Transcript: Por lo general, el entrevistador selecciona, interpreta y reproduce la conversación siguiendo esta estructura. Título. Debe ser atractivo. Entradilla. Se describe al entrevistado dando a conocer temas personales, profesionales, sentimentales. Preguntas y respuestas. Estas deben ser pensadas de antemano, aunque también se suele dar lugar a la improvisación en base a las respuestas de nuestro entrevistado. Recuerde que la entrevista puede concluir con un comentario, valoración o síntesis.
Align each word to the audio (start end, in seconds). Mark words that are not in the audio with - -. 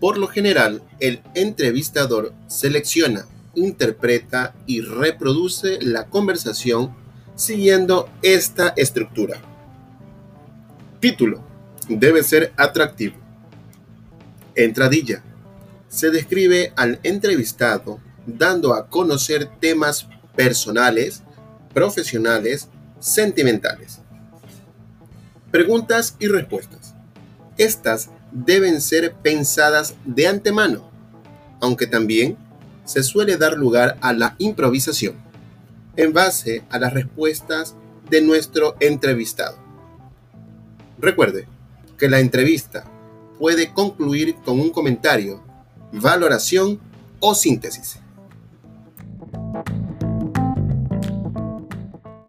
Por 0.00 0.18
lo 0.18 0.28
general, 0.28 0.82
el 1.00 1.22
entrevistador 1.34 2.34
selecciona, 2.48 3.26
interpreta 3.54 4.54
y 4.66 4.82
reproduce 4.82 5.78
la 5.80 6.06
conversación 6.06 6.94
siguiendo 7.34 8.08
esta 8.22 8.68
estructura. 8.76 9.40
Título. 11.00 11.44
Debe 11.88 12.22
ser 12.22 12.52
atractivo. 12.56 13.16
Entradilla. 14.54 15.22
Se 15.88 16.10
describe 16.10 16.72
al 16.76 16.98
entrevistado 17.04 18.00
dando 18.26 18.74
a 18.74 18.88
conocer 18.88 19.48
temas 19.60 20.08
personales, 20.34 21.22
profesionales, 21.72 22.68
sentimentales. 22.98 24.00
Preguntas 25.50 26.16
y 26.18 26.26
respuestas. 26.26 26.85
Estas 27.58 28.10
deben 28.32 28.80
ser 28.80 29.14
pensadas 29.14 29.94
de 30.04 30.26
antemano, 30.26 30.90
aunque 31.60 31.86
también 31.86 32.36
se 32.84 33.02
suele 33.02 33.36
dar 33.36 33.54
lugar 33.54 33.96
a 34.00 34.12
la 34.12 34.36
improvisación 34.38 35.16
en 35.96 36.12
base 36.12 36.62
a 36.70 36.78
las 36.78 36.92
respuestas 36.92 37.74
de 38.10 38.20
nuestro 38.20 38.76
entrevistado. 38.80 39.56
Recuerde 40.98 41.48
que 41.98 42.08
la 42.08 42.20
entrevista 42.20 42.84
puede 43.38 43.72
concluir 43.72 44.36
con 44.44 44.60
un 44.60 44.70
comentario, 44.70 45.42
valoración 45.92 46.80
o 47.20 47.34
síntesis. 47.34 47.98